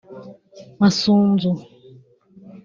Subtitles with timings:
[0.79, 1.49] Masunzu